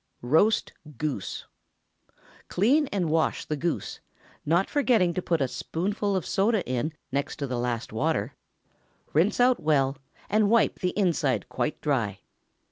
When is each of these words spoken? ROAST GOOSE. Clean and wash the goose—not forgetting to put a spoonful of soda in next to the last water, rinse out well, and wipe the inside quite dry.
ROAST 0.23 0.73
GOOSE. 0.97 1.45
Clean 2.47 2.87
and 2.87 3.11
wash 3.11 3.45
the 3.45 3.55
goose—not 3.55 4.67
forgetting 4.67 5.13
to 5.13 5.21
put 5.21 5.41
a 5.41 5.47
spoonful 5.47 6.15
of 6.15 6.25
soda 6.25 6.67
in 6.67 6.91
next 7.11 7.35
to 7.35 7.45
the 7.45 7.59
last 7.59 7.93
water, 7.93 8.33
rinse 9.13 9.39
out 9.39 9.61
well, 9.61 9.95
and 10.27 10.49
wipe 10.49 10.79
the 10.79 10.97
inside 10.97 11.47
quite 11.49 11.79
dry. 11.81 12.17